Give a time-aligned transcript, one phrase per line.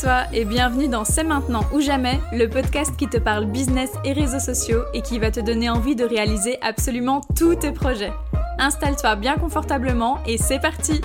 [0.00, 4.12] Toi et bienvenue dans C'est maintenant ou jamais, le podcast qui te parle business et
[4.12, 8.12] réseaux sociaux et qui va te donner envie de réaliser absolument tous tes projets.
[8.58, 11.00] Installe-toi bien confortablement et c'est parti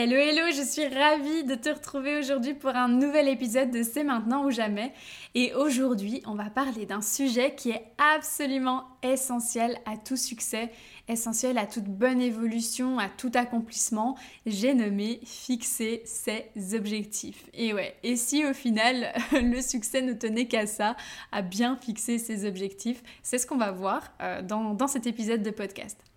[0.00, 4.04] Hello hello, je suis ravie de te retrouver aujourd'hui pour un nouvel épisode de C'est
[4.04, 4.92] maintenant ou jamais.
[5.34, 10.70] Et aujourd'hui, on va parler d'un sujet qui est absolument essentiel à tout succès,
[11.08, 14.16] essentiel à toute bonne évolution, à tout accomplissement.
[14.46, 17.50] J'ai nommé fixer ses objectifs.
[17.52, 20.94] Et ouais, et si au final le succès ne tenait qu'à ça,
[21.32, 25.42] à bien fixer ses objectifs, c'est ce qu'on va voir euh, dans, dans cet épisode
[25.42, 26.07] de podcast.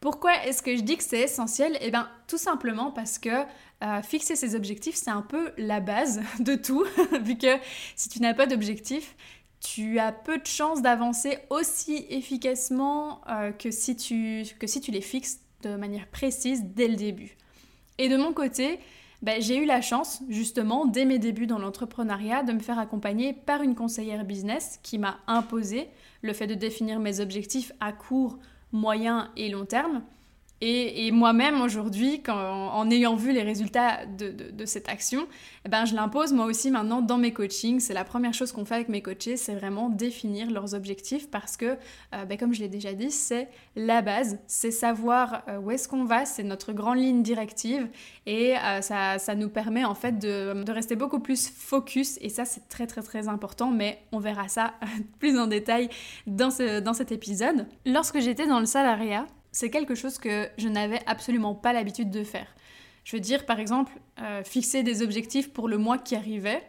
[0.00, 1.76] Pourquoi est-ce que je dis que c'est essentiel?
[1.82, 3.28] Eh bien, tout simplement parce que
[3.82, 6.84] euh, fixer ses objectifs, c'est un peu la base de tout,
[7.22, 7.58] vu que
[7.96, 9.14] si tu n'as pas d'objectif,
[9.60, 14.90] tu as peu de chances d'avancer aussi efficacement euh, que, si tu, que si tu
[14.90, 17.36] les fixes de manière précise dès le début.
[17.98, 18.80] Et de mon côté,
[19.20, 23.34] ben, j'ai eu la chance, justement, dès mes débuts dans l'entrepreneuriat, de me faire accompagner
[23.34, 25.88] par une conseillère business qui m'a imposé
[26.22, 28.38] le fait de définir mes objectifs à court,
[28.72, 30.02] moyen et long terme.
[30.62, 35.26] Et, moi-même aujourd'hui, en ayant vu les résultats de, cette action,
[35.64, 37.80] eh ben, je l'impose moi aussi maintenant dans mes coachings.
[37.80, 41.56] C'est la première chose qu'on fait avec mes coachés, c'est vraiment définir leurs objectifs parce
[41.56, 41.76] que,
[42.14, 45.88] euh, ben, comme je l'ai déjà dit, c'est la base, c'est savoir euh, où est-ce
[45.88, 47.88] qu'on va, c'est notre grande ligne directive
[48.26, 52.28] et euh, ça, ça, nous permet en fait de, de, rester beaucoup plus focus et
[52.28, 54.74] ça c'est très très très important, mais on verra ça
[55.18, 55.88] plus en détail
[56.26, 57.66] dans, ce, dans cet épisode.
[57.86, 62.24] Lorsque j'étais dans le salariat, c'est quelque chose que je n'avais absolument pas l'habitude de
[62.24, 62.46] faire.
[63.04, 66.62] Je veux dire, par exemple, euh, fixer des objectifs pour le mois qui arrivait,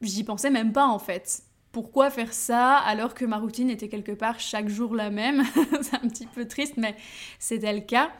[0.00, 1.42] j'y pensais même pas en fait.
[1.72, 5.42] Pourquoi faire ça alors que ma routine était quelque part chaque jour la même
[5.82, 6.94] C'est un petit peu triste, mais
[7.38, 8.10] c'était le cas.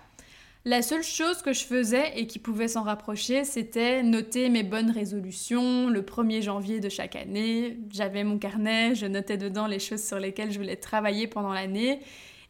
[0.65, 4.91] La seule chose que je faisais et qui pouvait s'en rapprocher, c'était noter mes bonnes
[4.91, 7.79] résolutions le 1er janvier de chaque année.
[7.93, 12.01] J'avais mon carnet, je notais dedans les choses sur lesquelles je voulais travailler pendant l'année.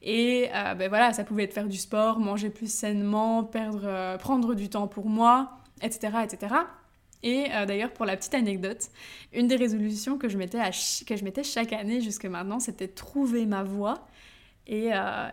[0.03, 4.17] Et euh, ben voilà, ça pouvait être faire du sport, manger plus sainement, perdre, euh,
[4.19, 6.19] prendre du temps pour moi, etc.
[6.25, 6.55] etc.
[7.23, 8.89] Et euh, d'ailleurs, pour la petite anecdote,
[9.33, 10.59] une des résolutions que je mettais,
[11.07, 14.07] que je mettais chaque année jusque maintenant, c'était trouver ma voie.
[14.69, 14.87] Et,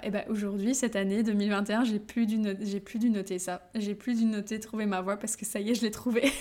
[0.04, 2.40] et ben aujourd'hui, cette année 2021, j'ai plus, dû
[2.82, 3.68] plus dû noter ça.
[3.74, 6.32] J'ai plus dû noter trouver ma voie parce que ça y est, je l'ai trouvé.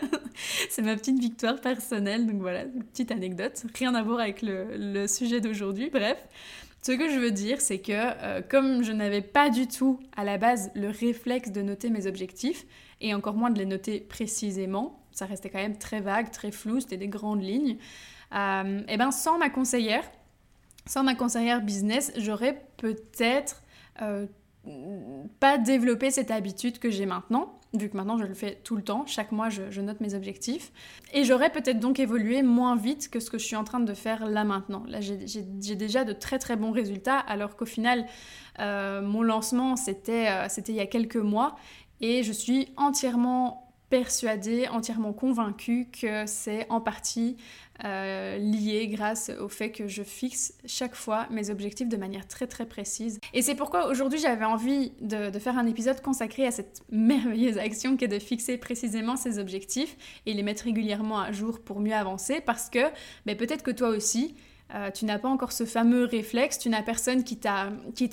[0.68, 2.26] C'est ma petite victoire personnelle.
[2.26, 3.62] Donc voilà, petite anecdote.
[3.78, 5.88] Rien à voir avec le sujet d'aujourd'hui.
[5.88, 6.18] Bref.
[6.82, 10.24] Ce que je veux dire, c'est que euh, comme je n'avais pas du tout à
[10.24, 12.66] la base le réflexe de noter mes objectifs,
[13.00, 16.80] et encore moins de les noter précisément, ça restait quand même très vague, très flou,
[16.80, 17.76] c'était des grandes lignes,
[18.34, 20.02] euh, et ben sans ma conseillère,
[20.86, 23.62] sans ma conseillère business, j'aurais peut-être
[24.00, 24.26] euh,
[25.38, 28.82] pas développé cette habitude que j'ai maintenant vu que maintenant je le fais tout le
[28.82, 30.72] temps, chaque mois je, note mes objectifs.
[31.12, 33.94] Et j'aurais peut-être donc évolué moins vite que ce que je suis en train de
[33.94, 34.84] faire là maintenant.
[34.88, 38.06] Là j'ai déjà de très très bons résultats, alors qu'au final
[38.60, 41.56] euh, mon lancement c'était euh, c'était il y a quelques mois
[42.00, 47.36] et je suis entièrement persuadée, entièrement convaincue que c'est en partie
[47.84, 52.46] euh, lié grâce au fait que je fixe chaque fois mes objectifs de manière très
[52.46, 53.20] très précise.
[53.34, 57.98] Et c'est pourquoi aujourd'hui j'avais envie de, faire un épisode consacré à cette merveilleuse action
[57.98, 61.92] qui est de fixer précisément ses objectifs et les mettre régulièrement à jour pour mieux
[61.92, 62.90] avancer parce que
[63.26, 64.34] ben, peut-être que toi aussi,
[64.74, 67.70] euh, tu n'as pas encore ce fameux réflexe, tu n'as personne qui t'a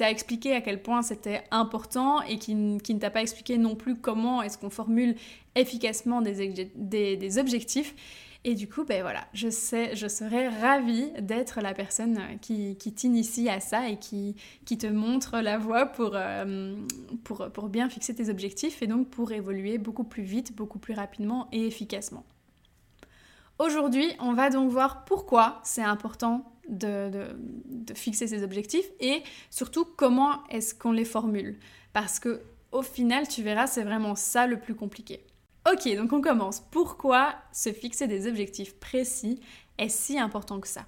[0.09, 3.95] expliqué à quel point c'était important et qui, qui ne t'a pas expliqué non plus
[3.95, 5.15] comment est-ce qu'on formule
[5.55, 7.95] efficacement des, des, objectifs.
[8.45, 12.93] Et du coup, ben voilà, je sais, je serais ravie d'être la personne qui, qui
[12.93, 16.75] t'initie à ça et qui, qui te montre la voie pour, euh,
[17.23, 20.93] pour, pour bien fixer tes objectifs et donc pour évoluer beaucoup plus vite, beaucoup plus
[20.93, 22.23] rapidement et efficacement.
[23.59, 27.11] Aujourd'hui, on va donc voir pourquoi c'est important de,
[27.93, 31.59] fixer ses objectifs et surtout comment est-ce qu'on les formule.
[31.91, 32.41] Parce que
[32.71, 35.25] au final, tu verras, c'est vraiment ça le plus compliqué.
[35.69, 36.61] Ok, donc on commence.
[36.71, 39.41] Pourquoi se fixer des objectifs précis
[39.77, 40.85] est si important que ça?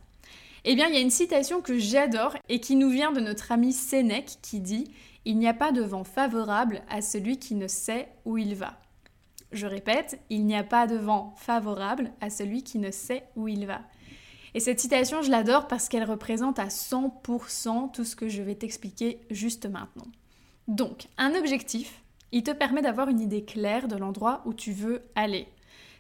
[0.63, 3.51] Eh bien, il y a une citation que j'adore et qui nous vient de notre
[3.51, 4.91] ami Sénèque qui dit
[5.25, 8.79] Il n'y a pas de vent favorable à celui qui ne sait où il va.
[9.51, 13.47] Je répète, il n'y a pas de vent favorable à celui qui ne sait où
[13.47, 13.81] il va.
[14.53, 18.55] Et cette citation, je l'adore parce qu'elle représente à 100% tout ce que je vais
[18.55, 20.07] t'expliquer juste maintenant.
[20.67, 22.01] Donc, un objectif,
[22.31, 25.47] il te permet d'avoir une idée claire de l'endroit où tu veux aller.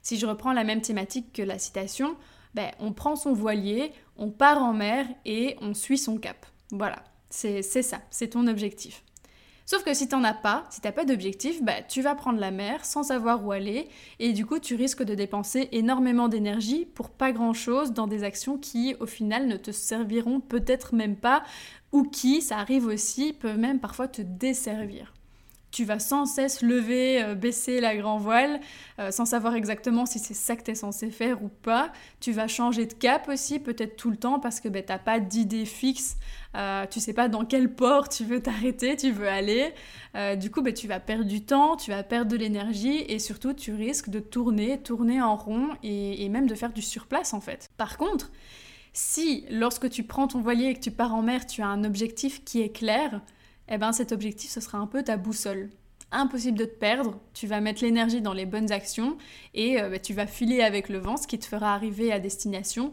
[0.01, 2.15] Si je reprends la même thématique que la citation,
[2.53, 6.45] ben, on prend son voilier, on part en mer et on suit son cap.
[6.71, 9.03] Voilà, c'est ça, c'est ton objectif.
[9.65, 12.51] Sauf que si t'en as pas, si t'as pas d'objectif, bah, tu vas prendre la
[12.51, 13.87] mer sans savoir où aller.
[14.19, 18.23] Et du coup tu risques de dépenser énormément d'énergie pour pas grand chose dans des
[18.23, 21.43] actions qui au final ne te serviront peut-être même pas
[21.91, 25.13] ou qui, ça arrive aussi, peuvent même parfois te desservir
[25.71, 28.59] tu vas sans cesse lever, euh, baisser la grand voile,
[28.99, 31.91] euh, sans savoir exactement si c'est ça que tu es censé faire ou pas.
[32.19, 34.99] Tu vas changer de cap aussi, peut-être tout le temps, parce que ben, tu n'as
[34.99, 36.17] pas d'idée fixe,
[36.55, 39.73] euh, tu sais pas dans quel port tu veux t'arrêter, tu veux aller.
[40.37, 43.53] du coup, ben, tu vas perdre du temps, tu vas perdre de l'énergie, et surtout,
[43.53, 47.69] tu risques de tourner, tourner en rond, et même de faire du surplace en fait.
[47.77, 48.29] Par contre,
[48.93, 51.83] si lorsque tu prends ton voilier et que tu pars en mer, tu as un
[51.83, 53.21] objectif qui est clair,
[53.67, 55.69] eh ben cet objectif, ce sera un peu ta boussole.
[56.11, 59.17] Impossible de te perdre, tu vas mettre l'énergie dans les bonnes actions
[59.53, 62.19] et euh, bah, tu vas filer avec le vent, ce qui te fera arriver à
[62.19, 62.91] destination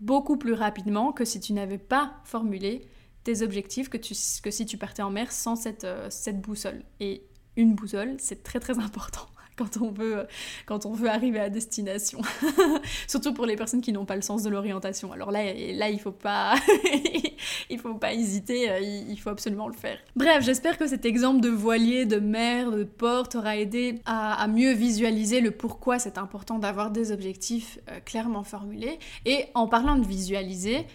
[0.00, 2.86] beaucoup plus rapidement que si tu n'avais pas formulé
[3.24, 6.84] tes objectifs, que, que si tu partais en mer sans cette, euh, cette boussole.
[7.00, 7.24] Et
[7.56, 9.26] une boussole, c'est très très important
[9.58, 10.26] quand on veut,
[10.66, 12.20] quand on veut arriver à destination.
[13.08, 15.12] Surtout pour les personnes qui n'ont pas le sens de l'orientation.
[15.12, 16.14] Alors là, là il faut
[17.78, 18.70] faut pas hésiter,
[19.08, 19.98] il faut absolument le faire.
[20.16, 24.72] Bref, j'espère que cet exemple de voilier, de mer, de port t'aura aidé à, mieux
[24.72, 28.98] visualiser le pourquoi c'est important d'avoir des objectifs euh, clairement formulés.
[29.26, 30.86] Et en parlant de visualiser,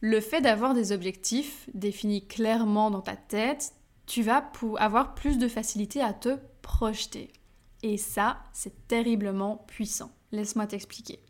[0.00, 3.72] le fait d'avoir des objectifs définis clairement dans ta tête,
[4.06, 7.30] tu vas avoir plus de facilité à te projeter.
[7.82, 10.10] Et ça, c'est terriblement puissant.
[10.32, 11.20] Laisse-moi t'expliquer.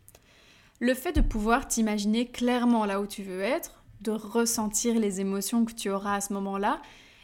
[0.79, 5.65] Le fait de pouvoir t'imaginer clairement là où tu veux être, de ressentir les émotions
[5.65, 6.81] que tu auras à ce moment-là,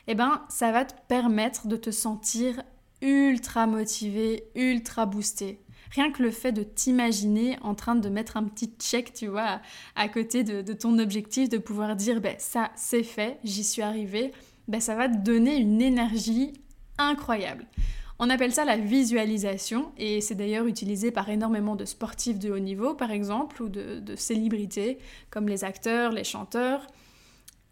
[0.07, 2.62] eh ben, ça va te permettre de te sentir
[3.01, 5.60] ultra motivé, ultra boosté.
[5.92, 9.62] Rien que le fait de t'imaginer en train de mettre un petit check, tu vois,
[9.95, 14.31] à côté de, ton objectif, de pouvoir dire, ben ça c'est fait, j'y suis arrivé,
[14.68, 16.54] ben ça va te donner une énergie
[16.98, 17.66] incroyable.
[18.17, 22.59] On appelle ça la visualisation et c'est d'ailleurs utilisé par énormément de sportifs de haut
[22.59, 26.88] niveau par exemple ou de, célébrités comme les acteurs, les chanteurs.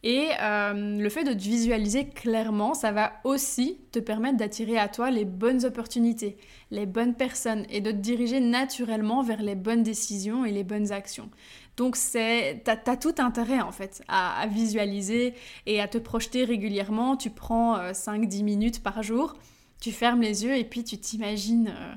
[0.05, 4.89] Et euh, le fait de te visualiser clairement, ça va aussi te permettre d'attirer à
[4.89, 6.35] toi les bonnes opportunités,
[6.71, 10.91] les bonnes personnes et de te diriger naturellement vers les bonnes décisions et les bonnes
[10.91, 11.29] actions.
[11.77, 15.35] Donc c'est, t'as, as tout intérêt en fait à, visualiser
[15.67, 17.15] et à te projeter régulièrement.
[17.15, 19.37] Tu prends 5-10 euh, minutes par jour
[19.83, 21.93] tu fermes les yeux et puis tu t'imagines, euh,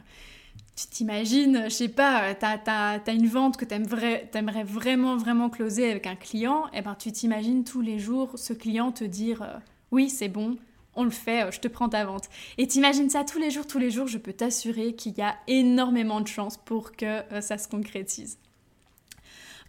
[0.74, 6.08] tu t'imagines, je sais pas, t'as as, une vente que t'aimerais vraiment, vraiment closer avec
[6.08, 9.56] un client, et eh ben tu t'imagines tous les jours ce client te dire euh,
[9.92, 10.56] oui, c'est bon,
[10.96, 12.24] on le fait, euh, je te prends ta vente.
[12.58, 15.36] Et t'imagines ça tous les jours, tous les jours, je peux t'assurer qu'il y a
[15.46, 18.36] énormément de chances pour que ça se concrétise.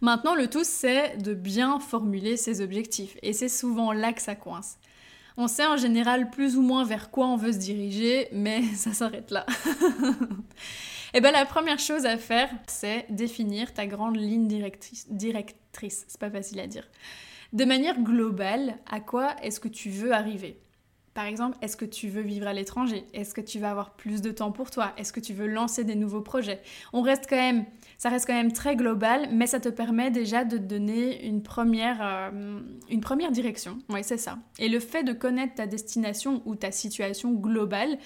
[0.00, 3.16] Maintenant, le tout, c'est de bien formuler ses objectifs.
[3.22, 4.76] Et c'est souvent là que ça coince.
[5.40, 8.92] On sait en général plus ou moins vers quoi on veut se diriger, mais ça
[8.92, 9.46] s'arrête là.
[9.48, 15.06] Et eh bien la première chose à faire, c'est définir ta grande ligne directrice.
[15.08, 16.04] directrice.
[16.08, 16.88] C'est pas facile à dire.
[17.52, 20.60] De manière globale, à quoi est-ce que tu veux arriver?
[21.14, 23.04] Par exemple, est-ce que tu veux vivre à l'étranger?
[23.14, 24.92] Est-ce que tu vas avoir plus de temps pour toi?
[24.96, 26.60] Est-ce que tu veux lancer des nouveaux projets?
[26.92, 27.64] On reste quand même,
[27.98, 31.42] ça reste quand même très global, mais ça te permet déjà de te donner une
[31.42, 33.78] première, euh, une première direction.
[33.88, 34.38] Oui, c'est ça.
[34.60, 37.98] Et le fait de connaître ta destination ou ta situation globale,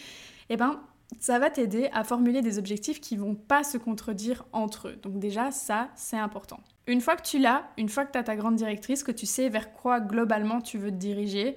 [0.49, 0.81] eh ben,
[1.21, 4.97] ça va t'aider à formuler des objectifs qui vont pas se contredire entre eux.
[5.03, 6.61] Donc déjà, ça, c'est important.
[6.87, 9.27] Une fois que tu l'as, une fois que tu as ta grande directrice, que tu
[9.27, 11.57] sais vers quoi globalement tu veux te diriger,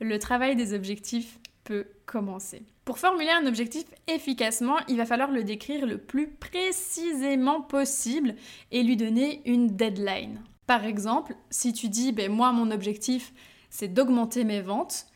[0.00, 2.62] le travail des objectifs peut commencer.
[2.84, 8.36] Pour formuler un objectif efficacement, il va falloir le décrire le plus précisément possible
[8.70, 10.40] et lui donner une deadline.
[10.66, 13.34] Par exemple, si tu dis ben, moi mon objectif
[13.68, 15.06] c'est d'augmenter mes ventes,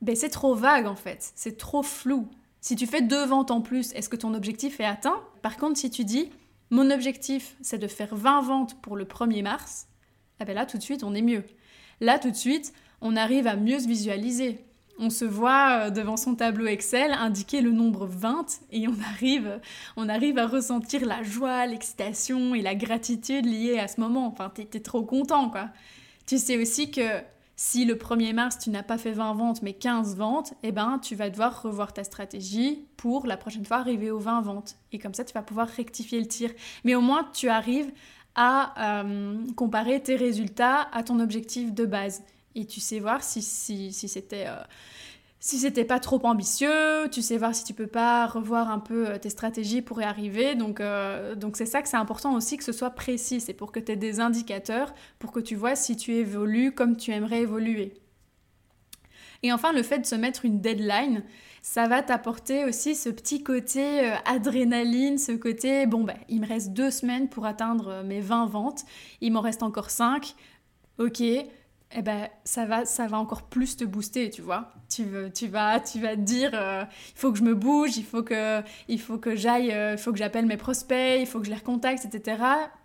[0.00, 2.28] ben, c'est trop vague en fait, c'est trop flou.
[2.60, 5.20] Si tu fais deux ventes en plus, est-ce que ton objectif est atteint?
[5.42, 6.30] Par contre, si tu dis
[6.70, 9.86] mon objectif c'est de faire 20 ventes pour le 1er mars,
[10.40, 11.44] eh ben là tout de suite on est mieux.
[12.00, 14.65] Là tout de suite, on arrive à mieux se visualiser.
[14.98, 19.60] On se voit euh, devant son tableau Excel indiquer le nombre 20 et on arrive,
[19.96, 24.26] on arrive à ressentir la joie, l'excitation et la gratitude liée à ce moment.
[24.26, 25.68] Enfin, t'es es trop content, quoi.
[26.26, 27.20] Tu sais aussi que
[27.56, 30.98] si le 1er mars tu n'as pas fait 20 ventes mais 15 ventes, eh ben
[31.02, 34.76] tu vas devoir revoir ta stratégie pour la prochaine fois arriver aux 20 ventes.
[34.92, 36.50] Et comme ça tu vas pouvoir rectifier le tir.
[36.84, 37.90] Mais au moins tu arrives
[38.34, 42.22] à euh, comparer tes résultats à ton objectif de base
[42.56, 44.56] et tu sais voir si, si, si c'était euh,
[45.38, 49.10] si c'était pas trop ambitieux, tu sais voir si tu peux pas revoir un peu
[49.10, 50.54] euh, tes stratégies pour y arriver.
[50.54, 53.70] Donc euh, donc c'est ça que c'est important aussi que ce soit précis, c'est pour
[53.70, 57.42] que tu aies des indicateurs pour que tu vois si tu évolues comme tu aimerais
[57.42, 57.94] évoluer.
[59.42, 61.22] Et enfin, le fait de se mettre une deadline,
[61.60, 66.72] ça va t'apporter aussi ce petit côté adrénaline, ce côté, bon, ben, il me reste
[66.72, 68.84] deux semaines pour atteindre mes 20 ventes,
[69.20, 70.34] il m'en reste encore 5,
[70.98, 71.22] ok,
[71.96, 74.72] eh ben, ça va, ça va encore plus te booster, tu vois.
[74.88, 76.84] Tu, veux, tu, vas, tu vas te dire, euh,
[77.14, 80.12] il faut que je me bouge, il faut que, il faut que j'aille, il faut
[80.12, 82.42] que j'appelle mes prospects, il faut que je les recontacte, etc.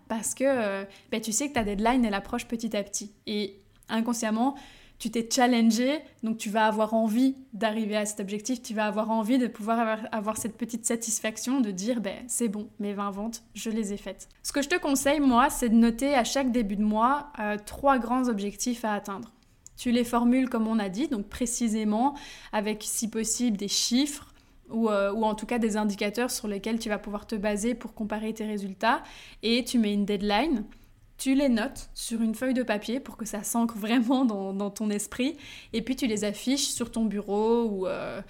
[0.08, 3.12] Parce que ben, tu sais que ta deadline, elle approche petit à petit.
[3.26, 4.56] Et inconsciemment,
[5.02, 9.10] tu t'es challengé, donc tu vas avoir envie d'arriver à cet objectif, tu vas avoir
[9.10, 13.42] envie de pouvoir avoir, cette petite satisfaction de dire ben c'est bon, mes 20 ventes,
[13.54, 14.28] je les ai faites.
[14.44, 17.56] Ce que je te conseille moi, c'est de noter à chaque début de mois euh,
[17.66, 19.32] trois grands objectifs à atteindre.
[19.76, 22.14] Tu les formules comme on a dit, donc précisément
[22.52, 24.32] avec si possible des chiffres,
[24.70, 27.92] euh, ou, en tout cas des indicateurs sur lesquels tu vas pouvoir te baser pour
[27.92, 29.02] comparer tes résultats
[29.42, 30.62] et tu mets une deadline
[31.22, 34.90] tu les notes sur une feuille de papier pour que ça s'ancre vraiment dans, ton
[34.90, 35.36] esprit,
[35.72, 38.20] et puis tu les affiches sur ton bureau ou, euh,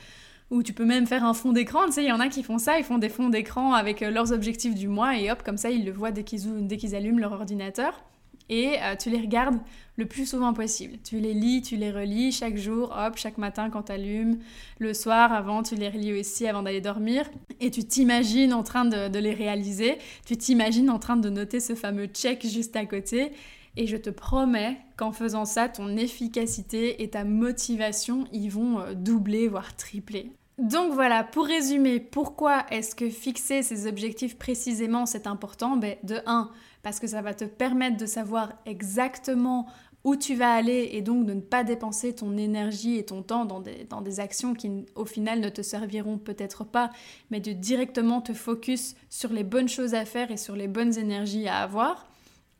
[0.50, 1.86] ou tu peux même faire un fond d'écran.
[1.86, 4.02] Tu sais, il y en a qui font ça, ils font des fonds d'écran avec
[4.02, 6.76] euh, leurs objectifs du mois, et hop, comme ça, ils le voient dès qu'ils, dès
[6.76, 8.04] qu'ils allument leur ordinateur
[8.48, 9.58] et euh, tu les regardes
[9.96, 10.98] le plus souvent possible.
[11.04, 14.38] Tu les lis, tu les relis chaque jour, hop, chaque matin quand tu allumes,
[14.78, 17.30] le soir avant, tu les relis aussi avant d'aller dormir,
[17.60, 21.74] et tu t'imagines en train de, les réaliser, tu t'imagines en train de noter ce
[21.74, 23.32] fameux check juste à côté,
[23.76, 28.94] et je te promets qu'en faisant ça, ton efficacité et ta motivation, ils vont euh,
[28.94, 30.32] doubler, voire tripler.
[30.58, 35.76] Donc voilà, pour résumer, pourquoi est-ce que fixer ces objectifs précisément c'est important?
[35.76, 36.50] Ben, De 1,
[36.82, 39.66] parce que ça va te permettre de savoir exactement
[40.04, 43.44] où tu vas aller et donc de ne pas dépenser ton énergie et ton temps
[43.44, 46.90] dans des, dans des actions qui au final ne te serviront peut-être pas,
[47.30, 50.98] mais de directement te focus sur les bonnes choses à faire et sur les bonnes
[50.98, 52.11] énergies à avoir.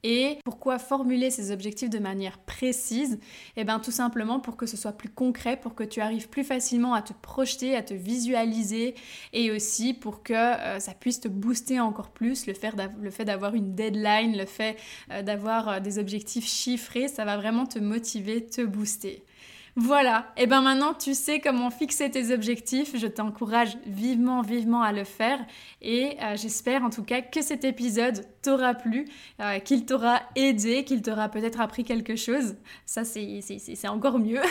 [0.05, 3.21] Et pourquoi formuler ces objectifs de manière précise?
[3.57, 6.43] Eh bien tout simplement pour que ce soit plus concret, pour que tu arrives plus
[6.43, 8.97] facilement à te projeter, à te visualiser
[9.33, 12.47] et aussi pour que euh, ça puisse te booster encore plus.
[12.47, 14.77] Le fait d'avoir une deadline, le fait
[15.11, 19.25] euh, d'avoir euh, des objectifs chiffrés, ça va vraiment te motiver, te booster.
[19.75, 24.93] Voilà, et ben maintenant tu sais comment fixer tes objectifs, je t'encourage vivement, vivement à
[24.93, 25.39] le faire
[25.81, 29.07] et euh, j'espère en tout cas que cet épisode t'aura plu,
[29.41, 34.43] euh, qu'il t'aura aidé, qu'il t'aura peut-être appris quelque chose, ça c'est encore mieux.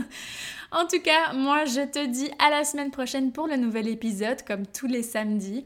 [0.72, 4.42] en tout cas, moi je te dis à la semaine prochaine pour le nouvel épisode
[4.46, 5.64] comme tous les samedis.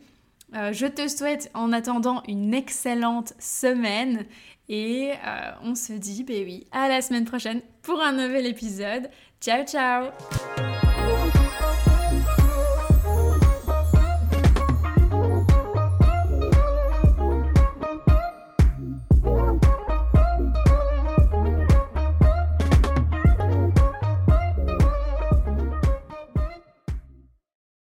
[0.55, 4.25] Euh, je te souhaite en attendant une excellente semaine
[4.69, 9.11] et euh, on se dit, ben oui, à la semaine prochaine pour un nouvel épisode.
[9.41, 10.11] Ciao ciao